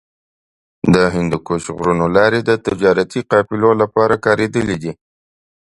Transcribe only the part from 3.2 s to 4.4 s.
قافلو لپاره